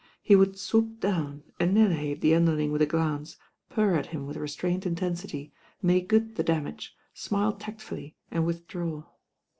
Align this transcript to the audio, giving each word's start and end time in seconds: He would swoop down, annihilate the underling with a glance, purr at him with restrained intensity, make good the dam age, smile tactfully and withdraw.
He 0.23 0.35
would 0.35 0.57
swoop 0.57 0.99
down, 0.99 1.43
annihilate 1.59 2.21
the 2.21 2.33
underling 2.33 2.71
with 2.71 2.81
a 2.81 2.87
glance, 2.87 3.37
purr 3.69 3.93
at 3.93 4.07
him 4.07 4.25
with 4.25 4.35
restrained 4.35 4.83
intensity, 4.87 5.53
make 5.79 6.07
good 6.07 6.37
the 6.37 6.43
dam 6.43 6.65
age, 6.65 6.95
smile 7.13 7.53
tactfully 7.53 8.15
and 8.31 8.43
withdraw. 8.43 9.03